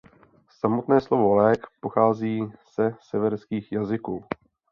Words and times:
Samotné 0.49 1.01
slovo 1.01 1.35
„lék“ 1.37 1.67
pochází 1.79 2.51
se 2.65 2.95
severských 2.99 3.71
jazyků. 3.71 4.23